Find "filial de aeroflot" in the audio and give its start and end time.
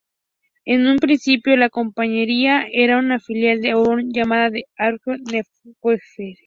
3.19-4.05